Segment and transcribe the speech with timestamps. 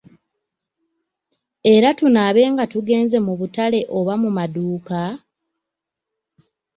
[1.73, 4.99] Era tunaabe nga tugenze mu butale oba mu maduuka.